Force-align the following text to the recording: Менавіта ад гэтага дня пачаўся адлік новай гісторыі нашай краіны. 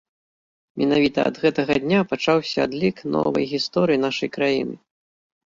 Менавіта 0.83 1.19
ад 1.31 1.35
гэтага 1.43 1.73
дня 1.83 1.99
пачаўся 2.13 2.57
адлік 2.67 3.05
новай 3.17 3.45
гісторыі 3.53 4.03
нашай 4.09 4.29
краіны. 4.41 4.75